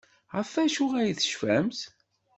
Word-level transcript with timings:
Ɣef 0.35 0.49
wacu 0.55 0.85
ay 0.99 1.11
tecfamt? 1.19 1.79